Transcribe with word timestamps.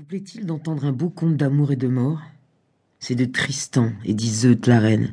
Vous 0.00 0.06
plaît-il 0.06 0.46
d'entendre 0.46 0.86
un 0.86 0.92
beau 0.92 1.10
conte 1.10 1.36
d'amour 1.36 1.72
et 1.72 1.76
de 1.76 1.86
mort? 1.86 2.22
C'est 3.00 3.14
de 3.14 3.26
Tristan 3.26 3.92
et 4.06 4.14
d'Iseut 4.14 4.58
la 4.64 4.80
reine. 4.80 5.12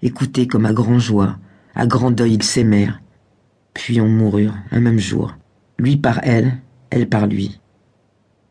Écoutez 0.00 0.46
comme 0.46 0.64
à 0.64 0.72
grand 0.72 0.98
joie, 0.98 1.38
à 1.74 1.86
grand 1.86 2.10
deuil 2.10 2.32
ils 2.32 2.42
s'aimèrent. 2.42 3.02
Puis 3.74 4.00
on 4.00 4.08
moururent 4.08 4.56
un 4.70 4.80
même 4.80 4.98
jour, 4.98 5.36
lui 5.78 5.98
par 5.98 6.20
elle, 6.22 6.56
elle 6.88 7.06
par 7.06 7.26
lui. 7.26 7.60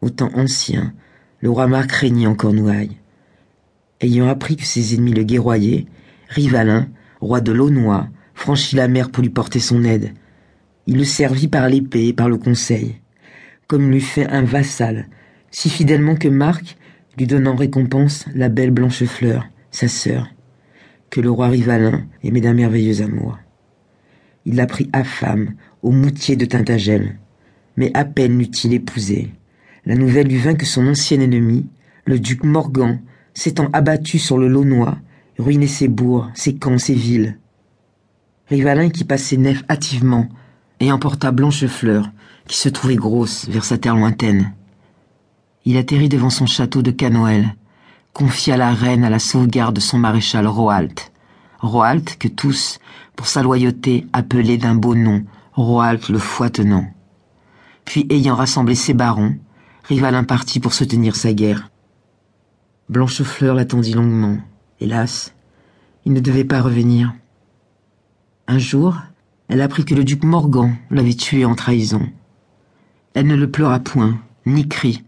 Au 0.02 0.12
temps 0.12 0.30
ancien, 0.36 0.94
le 1.40 1.50
roi 1.50 1.66
Marc 1.66 1.92
régnait 1.92 2.28
en 2.28 2.36
Cornouailles. 2.36 3.00
Ayant 4.00 4.28
appris 4.28 4.58
que 4.58 4.68
ses 4.68 4.94
ennemis 4.94 5.14
le 5.14 5.24
guerroyaient, 5.24 5.88
Rivalin, 6.30 6.88
roi 7.20 7.42
de 7.42 7.52
l'Aunois, 7.52 8.10
franchit 8.36 8.76
la 8.76 8.88
mer 8.88 9.10
pour 9.10 9.24
lui 9.24 9.32
porter 9.32 9.60
son 9.60 9.84
aide. 9.84 10.14
Il 10.86 10.98
le 11.00 11.04
servit 11.04 11.48
par 11.48 11.68
l'épée 11.68 12.10
et 12.10 12.14
par 12.14 12.30
le 12.30 12.38
conseil, 12.38 13.02
comme 13.66 13.90
lui 13.90 14.02
fait 14.02 14.28
un 14.28 14.44
vassal, 14.44 15.08
si 15.54 15.70
fidèlement 15.70 16.16
que 16.16 16.28
Marc 16.28 16.78
lui 17.18 17.28
donna 17.28 17.52
en 17.52 17.56
récompense 17.56 18.26
la 18.34 18.50
belle 18.50 18.72
Blanchefleur, 18.72 19.48
sa 19.72 19.88
sœur, 19.88 20.28
que 21.10 21.22
le 21.22 21.30
roi 21.30 21.48
Rivalin 21.48 22.06
aimait 22.24 22.42
d'un 22.42 22.56
merveilleux 22.56 23.02
amour. 23.02 23.38
Il 24.46 24.56
la 24.56 24.66
prit 24.66 24.90
à 24.92 25.04
femme 25.04 25.54
au 25.84 25.92
moutier 25.92 26.36
de 26.36 26.46
Tintagel, 26.46 27.20
mais 27.78 27.92
à 27.94 28.04
peine 28.04 28.38
l'eut-il 28.38 28.74
épousée. 28.74 29.32
La 29.86 29.96
nouvelle 29.96 30.28
lui 30.28 30.38
vint 30.38 30.56
que 30.56 30.66
son 30.66 30.88
ancien 30.88 31.22
ennemi, 31.22 31.68
le 32.06 32.20
duc 32.20 32.44
Morgan, 32.44 33.00
s'étant 33.36 33.70
abattu 33.74 34.18
sur 34.18 34.40
le 34.40 34.48
Launois, 34.48 34.98
ruinait 35.38 35.68
ses 35.68 35.88
bourgs, 35.88 36.32
ses 36.34 36.56
camps, 36.56 36.80
ses 36.80 36.96
villes. 36.96 37.38
Rivalin 38.48 38.90
qui 38.90 39.04
passait 39.04 39.38
nef 39.38 39.64
hâtivement 39.70 40.28
et 40.80 40.92
emporta 40.92 41.32
Blanchefleur, 41.32 42.12
qui 42.48 42.58
se 42.58 42.70
trouvait 42.70 42.96
grosse 42.96 43.48
vers 43.50 43.64
sa 43.64 43.78
terre 43.78 43.96
lointaine. 43.96 44.52
Il 45.66 45.78
atterrit 45.78 46.10
devant 46.10 46.30
son 46.30 46.46
château 46.46 46.82
de 46.82 46.92
Canoël, 46.92 47.56
confia 48.12 48.58
la 48.58 48.74
reine 48.74 49.04
à 49.04 49.10
la 49.10 49.20
sauvegarde 49.20 49.76
de 49.76 49.80
son 49.80 49.98
maréchal 49.98 50.46
Roalt. 50.46 51.12
Roalt 51.60 52.18
que 52.18 52.28
tous, 52.28 52.80
pour 53.16 53.28
sa 53.28 53.42
loyauté, 53.42 54.06
appelaient 54.12 54.58
d'un 54.58 54.76
beau 54.76 54.96
nom, 54.96 55.24
Roalt 55.54 56.10
le 56.10 56.20
foitenant. 56.20 56.86
Puis, 57.86 58.06
ayant 58.10 58.36
rassemblé 58.36 58.76
ses 58.76 58.94
barons, 58.94 59.36
Rivalin 59.86 60.24
partit 60.24 60.60
pour 60.60 60.74
soutenir 60.74 61.16
sa 61.16 61.34
guerre. 61.34 61.70
Blanchefleur 62.90 63.56
l'attendit 63.56 63.94
longuement. 63.94 64.38
Hélas, 64.80 65.34
il 66.06 66.14
ne 66.14 66.20
devait 66.20 66.44
pas 66.44 66.62
revenir. 66.62 67.14
Un 68.48 68.60
jour, 68.60 68.98
elle 69.48 69.62
apprit 69.62 69.86
que 69.86 69.96
le 69.96 70.04
duc 70.04 70.24
Morgan 70.24 70.76
l'avait 70.90 71.14
tué 71.14 71.46
en 71.46 71.56
trahison. 71.56 72.10
Elle 73.14 73.28
ne 73.28 73.36
le 73.36 73.50
pleura 73.50 73.80
point, 73.80 74.20
ni 74.46 74.68
cri, 74.68 75.04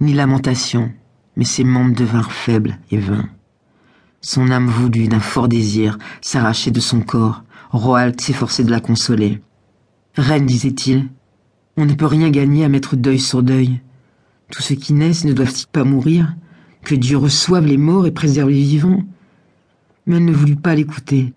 ni 0.00 0.12
lamentation, 0.12 0.92
mais 1.36 1.44
ses 1.44 1.64
membres 1.64 1.94
devinrent 1.94 2.32
faibles 2.32 2.78
et 2.90 2.98
vains. 2.98 3.28
Son 4.20 4.50
âme 4.50 4.66
voulue 4.66 5.08
d'un 5.08 5.20
fort 5.20 5.48
désir 5.48 5.98
s'arrachait 6.20 6.70
de 6.70 6.80
son 6.80 7.00
corps. 7.00 7.44
Roald 7.70 8.20
s'efforçait 8.20 8.64
de 8.64 8.70
la 8.70 8.80
consoler. 8.80 9.40
Reine, 10.16 10.46
disait-il, 10.46 11.08
on 11.76 11.84
ne 11.84 11.94
peut 11.94 12.06
rien 12.06 12.30
gagner 12.30 12.64
à 12.64 12.68
mettre 12.68 12.96
deuil 12.96 13.18
sur 13.18 13.42
deuil. 13.42 13.80
Tous 14.50 14.62
ceux 14.62 14.74
qui 14.74 14.94
naissent 14.94 15.24
ne 15.24 15.32
doivent-ils 15.32 15.66
pas 15.66 15.84
mourir? 15.84 16.34
Que 16.82 16.94
Dieu 16.94 17.18
reçoive 17.18 17.66
les 17.66 17.76
morts 17.76 18.06
et 18.06 18.12
préserve 18.12 18.50
les 18.50 18.62
vivants? 18.62 19.04
Mais 20.06 20.16
elle 20.16 20.24
ne 20.24 20.32
voulut 20.32 20.56
pas 20.56 20.74
l'écouter. 20.74 21.34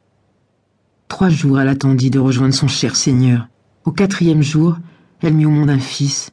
Trois 1.07 1.29
jours 1.29 1.59
elle 1.59 1.67
attendit 1.67 2.11
de 2.11 2.19
rejoindre 2.19 2.53
son 2.53 2.67
cher 2.67 2.95
Seigneur. 2.95 3.47
Au 3.83 3.91
quatrième 3.91 4.43
jour, 4.43 4.77
elle 5.21 5.33
mit 5.33 5.45
au 5.45 5.49
monde 5.49 5.69
un 5.71 5.79
fils. 5.79 6.31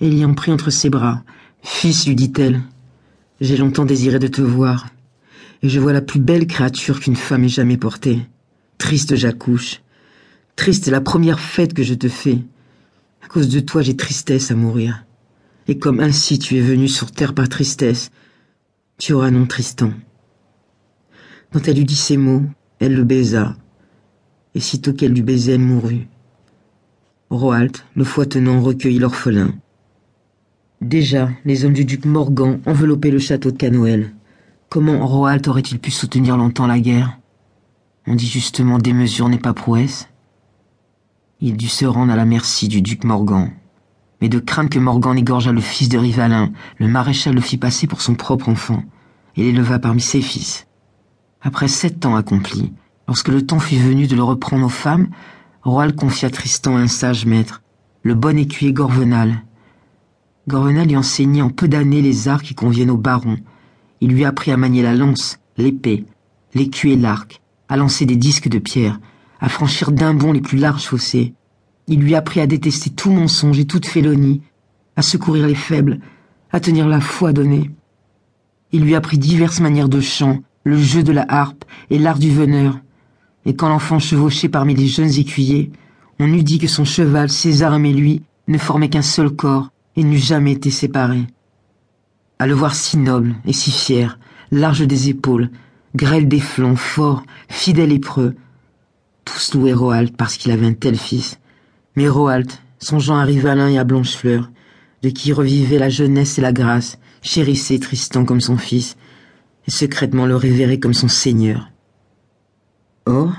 Et 0.00 0.10
l'ayant 0.10 0.34
pris 0.34 0.52
entre 0.52 0.70
ses 0.70 0.90
bras, 0.90 1.22
Fils, 1.66 2.06
lui 2.06 2.14
dit-elle, 2.14 2.60
j'ai 3.40 3.56
longtemps 3.56 3.86
désiré 3.86 4.18
de 4.18 4.26
te 4.28 4.42
voir, 4.42 4.90
et 5.62 5.70
je 5.70 5.80
vois 5.80 5.94
la 5.94 6.02
plus 6.02 6.20
belle 6.20 6.46
créature 6.46 7.00
qu'une 7.00 7.16
femme 7.16 7.44
ait 7.44 7.48
jamais 7.48 7.78
portée. 7.78 8.20
Triste 8.76 9.16
j'accouche. 9.16 9.80
Triste 10.56 10.88
est 10.88 10.90
la 10.90 11.00
première 11.00 11.40
fête 11.40 11.72
que 11.72 11.82
je 11.82 11.94
te 11.94 12.08
fais. 12.08 12.38
À 13.22 13.28
cause 13.28 13.48
de 13.48 13.60
toi, 13.60 13.80
j'ai 13.80 13.96
tristesse 13.96 14.50
à 14.50 14.54
mourir. 14.54 15.06
Et 15.66 15.78
comme 15.78 16.00
ainsi 16.00 16.38
tu 16.38 16.58
es 16.58 16.60
venu 16.60 16.86
sur 16.86 17.10
terre 17.10 17.34
par 17.34 17.48
tristesse, 17.48 18.10
tu 18.98 19.14
auras 19.14 19.30
nom 19.30 19.46
Tristan. 19.46 19.94
Quand 21.50 21.66
elle 21.66 21.78
eut 21.78 21.84
dit 21.84 21.96
ces 21.96 22.18
mots, 22.18 22.42
elle 22.78 22.94
le 22.94 23.04
baisa, 23.04 23.56
et 24.54 24.60
sitôt 24.60 24.92
qu'elle 24.92 25.12
lui 25.12 25.22
baisait, 25.22 25.52
elle 25.52 25.60
mourut. 25.60 26.08
Roalt, 27.30 27.86
le 27.96 28.04
foitenant, 28.04 28.60
recueillit 28.60 28.98
l'orphelin. 28.98 29.54
Déjà, 30.94 31.28
les 31.44 31.64
hommes 31.64 31.72
du 31.72 31.84
duc 31.84 32.04
Morgan 32.04 32.60
enveloppaient 32.66 33.10
le 33.10 33.18
château 33.18 33.50
de 33.50 33.56
Canoël. 33.56 34.14
Comment 34.68 35.04
Roalt 35.04 35.48
aurait-il 35.48 35.80
pu 35.80 35.90
soutenir 35.90 36.36
longtemps 36.36 36.68
la 36.68 36.78
guerre? 36.78 37.18
On 38.06 38.14
dit 38.14 38.28
justement 38.28 38.78
démesure 38.78 39.28
n'est 39.28 39.38
pas 39.38 39.54
prouesse. 39.54 40.08
Il 41.40 41.56
dut 41.56 41.66
se 41.66 41.84
rendre 41.84 42.12
à 42.12 42.16
la 42.16 42.24
merci 42.24 42.68
du 42.68 42.80
duc 42.80 43.02
Morgan. 43.02 43.50
Mais 44.20 44.28
de 44.28 44.38
crainte 44.38 44.70
que 44.70 44.78
Morgan 44.78 45.16
n'égorgeât 45.16 45.50
le 45.50 45.60
fils 45.60 45.88
de 45.88 45.98
Rivalin, 45.98 46.52
le 46.78 46.86
maréchal 46.86 47.34
le 47.34 47.40
fit 47.40 47.58
passer 47.58 47.88
pour 47.88 48.00
son 48.00 48.14
propre 48.14 48.48
enfant, 48.48 48.84
et 49.34 49.42
l'éleva 49.42 49.80
parmi 49.80 50.00
ses 50.00 50.22
fils. 50.22 50.68
Après 51.42 51.66
sept 51.66 52.06
ans 52.06 52.14
accomplis, 52.14 52.72
lorsque 53.08 53.30
le 53.30 53.44
temps 53.44 53.58
fut 53.58 53.78
venu 53.78 54.06
de 54.06 54.14
le 54.14 54.22
reprendre 54.22 54.66
aux 54.66 54.68
femmes, 54.68 55.08
Roald 55.62 55.96
confia 55.96 56.30
Tristan 56.30 56.76
à 56.76 56.82
un 56.82 56.86
sage 56.86 57.26
maître, 57.26 57.62
le 58.04 58.14
bon 58.14 58.38
écuyer 58.38 58.72
Gorvenal. 58.72 59.42
Gorvenal 60.46 60.88
lui 60.88 60.96
enseignait 60.96 61.40
en 61.40 61.48
peu 61.48 61.68
d'années 61.68 62.02
les 62.02 62.28
arts 62.28 62.42
qui 62.42 62.54
conviennent 62.54 62.90
aux 62.90 62.98
barons. 62.98 63.38
Il 64.02 64.10
lui 64.10 64.26
apprit 64.26 64.50
à 64.50 64.58
manier 64.58 64.82
la 64.82 64.94
lance, 64.94 65.38
l'épée, 65.56 66.04
l'écu 66.54 66.90
et 66.90 66.96
l'arc, 66.96 67.40
à 67.68 67.78
lancer 67.78 68.04
des 68.04 68.16
disques 68.16 68.48
de 68.48 68.58
pierre, 68.58 69.00
à 69.40 69.48
franchir 69.48 69.90
d'un 69.90 70.12
bond 70.12 70.32
les 70.32 70.42
plus 70.42 70.58
larges 70.58 70.84
fossés. 70.84 71.32
Il 71.86 72.00
lui 72.00 72.14
apprit 72.14 72.40
à 72.40 72.46
détester 72.46 72.90
tout 72.90 73.10
mensonge 73.10 73.58
et 73.58 73.64
toute 73.64 73.86
félonie, 73.86 74.42
à 74.96 75.02
secourir 75.02 75.46
les 75.46 75.54
faibles, 75.54 76.00
à 76.52 76.60
tenir 76.60 76.88
la 76.88 77.00
foi 77.00 77.32
donnée. 77.32 77.70
Il 78.72 78.82
lui 78.82 78.94
apprit 78.94 79.18
diverses 79.18 79.60
manières 79.60 79.88
de 79.88 80.00
chant, 80.00 80.40
le 80.62 80.76
jeu 80.76 81.02
de 81.02 81.12
la 81.12 81.24
harpe 81.26 81.64
et 81.88 81.98
l'art 81.98 82.18
du 82.18 82.30
veneur. 82.30 82.78
Et 83.46 83.54
quand 83.54 83.68
l'enfant 83.68 83.98
chevauchait 83.98 84.48
parmi 84.48 84.74
les 84.74 84.86
jeunes 84.86 85.18
écuyers, 85.18 85.70
on 86.18 86.32
eût 86.32 86.42
dit 86.42 86.58
que 86.58 86.68
son 86.68 86.84
cheval, 86.84 87.30
César 87.30 87.74
et 87.74 87.92
lui, 87.92 88.22
ne 88.46 88.58
formaient 88.58 88.90
qu'un 88.90 89.02
seul 89.02 89.30
corps 89.30 89.70
et 89.96 90.04
n'eût 90.04 90.18
jamais 90.18 90.52
été 90.52 90.70
séparé. 90.70 91.26
À 92.38 92.46
le 92.46 92.54
voir 92.54 92.74
si 92.74 92.96
noble 92.96 93.34
et 93.46 93.52
si 93.52 93.70
fier, 93.70 94.18
large 94.50 94.86
des 94.86 95.08
épaules, 95.08 95.50
grêle 95.94 96.28
des 96.28 96.40
flancs, 96.40 96.76
fort, 96.76 97.22
fidèle 97.48 97.92
et 97.92 97.98
preux, 97.98 98.34
tous 99.24 99.54
louaient 99.54 99.72
Roald 99.72 100.16
parce 100.16 100.36
qu'il 100.36 100.52
avait 100.52 100.66
un 100.66 100.74
tel 100.74 100.96
fils. 100.96 101.38
Mais 101.96 102.08
Roald, 102.08 102.50
songeant 102.78 103.16
à 103.16 103.24
Rivalin 103.24 103.68
et 103.68 103.78
à 103.78 103.84
Blanchefleur, 103.84 104.50
de 105.02 105.08
qui 105.10 105.32
revivait 105.32 105.78
la 105.78 105.88
jeunesse 105.88 106.38
et 106.38 106.42
la 106.42 106.52
grâce, 106.52 106.98
chérissait 107.22 107.78
Tristan 107.78 108.24
comme 108.24 108.40
son 108.40 108.56
fils, 108.56 108.96
et 109.66 109.70
secrètement 109.70 110.26
le 110.26 110.36
révérait 110.36 110.78
comme 110.78 110.94
son 110.94 111.08
seigneur. 111.08 111.70
Or, 113.06 113.32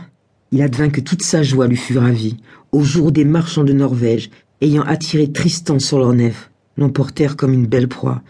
il 0.51 0.61
advint 0.61 0.89
que 0.89 1.01
toute 1.01 1.21
sa 1.21 1.43
joie 1.43 1.67
lui 1.67 1.77
fut 1.77 1.97
ravie, 1.97 2.37
au 2.71 2.83
jour 2.83 3.11
des 3.11 3.25
marchands 3.25 3.63
de 3.63 3.73
Norvège, 3.73 4.29
ayant 4.61 4.83
attiré 4.83 5.31
Tristan 5.31 5.79
sur 5.79 5.99
leur 5.99 6.13
nef, 6.13 6.51
l'emportèrent 6.77 7.35
comme 7.35 7.53
une 7.53 7.67
belle 7.67 7.87
proie. 7.87 8.21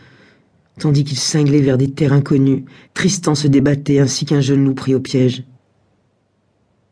Tandis 0.80 1.03
qu'il 1.03 1.18
cinglait 1.18 1.62
vers 1.62 1.78
des 1.78 1.91
terres 1.91 2.13
inconnues, 2.13 2.66
Tristan 2.94 3.36
se 3.36 3.47
débattait 3.47 4.00
ainsi 4.00 4.25
qu'un 4.25 4.41
jeune 4.41 4.66
loup 4.66 4.74
pris 4.74 4.96
au 4.96 5.00
piège. 5.00 5.44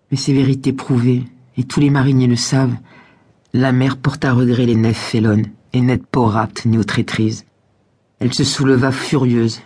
Mais 0.10 0.18
ces 0.18 0.34
vérités 0.34 0.74
prouvées, 0.74 1.24
et 1.58 1.64
tous 1.64 1.80
les 1.80 1.90
mariniers 1.90 2.28
le 2.28 2.36
savent, 2.36 2.76
la 3.54 3.72
mer 3.72 3.98
porta 3.98 4.30
à 4.30 4.34
regret 4.34 4.66
les 4.66 4.76
nefs 4.76 4.98
félonnes, 4.98 5.48
et 5.74 5.82
n'être 5.82 6.08
pas 6.08 6.40
apte 6.40 6.66
ni 6.66 6.78
aux 6.78 6.84
traîtrises. 6.84 7.46
Elle 8.20 8.34
se 8.34 8.44
souleva 8.44 8.92
furieuse, 8.92 9.62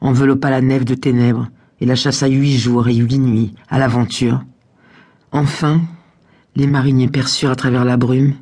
enveloppa 0.00 0.50
la 0.50 0.60
nef 0.60 0.84
de 0.84 0.94
ténèbres, 0.94 1.48
et 1.80 1.86
la 1.86 1.96
chassa 1.96 2.28
huit 2.28 2.58
jours 2.58 2.88
et 2.88 2.94
huit 2.94 3.18
nuits 3.18 3.54
à 3.68 3.78
l'aventure. 3.78 4.44
Enfin, 5.32 5.80
les 6.54 6.66
mariniers 6.66 7.08
perçurent 7.08 7.50
à 7.50 7.56
travers 7.56 7.84
la 7.84 7.96
brume 7.96 8.34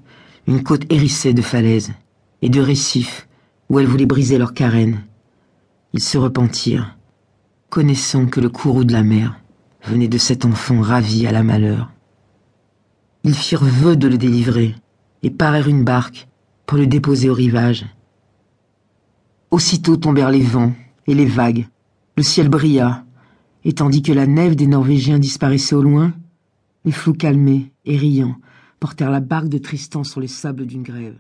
une 0.46 0.62
côte 0.62 0.90
hérissée 0.92 1.34
de 1.34 1.42
falaises 1.42 1.92
et 2.40 2.48
de 2.48 2.60
récifs 2.60 3.28
où 3.68 3.78
elle 3.78 3.86
voulait 3.86 4.06
briser 4.06 4.38
leur 4.38 4.54
carène. 4.54 5.02
Ils 5.92 6.02
se 6.02 6.18
repentirent, 6.18 6.96
connaissant 7.70 8.26
que 8.26 8.40
le 8.40 8.48
courroux 8.48 8.84
de 8.84 8.92
la 8.92 9.02
mer 9.02 9.38
venait 9.84 10.08
de 10.08 10.18
cet 10.18 10.44
enfant 10.44 10.80
ravi 10.80 11.26
à 11.26 11.32
la 11.32 11.42
malheur. 11.42 11.90
Ils 13.24 13.34
firent 13.34 13.64
vœu 13.64 13.96
de 13.96 14.08
le 14.08 14.18
délivrer 14.18 14.74
et 15.22 15.30
parèrent 15.30 15.68
une 15.68 15.84
barque 15.84 16.28
pour 16.66 16.78
le 16.78 16.86
déposer 16.86 17.28
au 17.28 17.34
rivage. 17.34 17.86
Aussitôt 19.50 19.96
tombèrent 19.96 20.30
les 20.30 20.42
vents 20.42 20.72
et 21.06 21.14
les 21.14 21.26
vagues, 21.26 21.68
le 22.16 22.22
ciel 22.22 22.48
brilla, 22.48 23.04
et 23.64 23.74
tandis 23.74 24.02
que 24.02 24.12
la 24.12 24.26
nef 24.26 24.56
des 24.56 24.66
Norvégiens 24.66 25.18
disparaissait 25.18 25.74
au 25.74 25.82
loin, 25.82 26.12
les 26.84 26.92
flous 26.92 27.12
calmés 27.12 27.72
et 27.84 27.96
riants 27.96 28.36
portèrent 28.82 29.12
la 29.12 29.20
barque 29.20 29.48
de 29.48 29.58
Tristan 29.58 30.02
sur 30.02 30.20
les 30.20 30.26
sables 30.26 30.66
d'une 30.66 30.82
grève. 30.82 31.16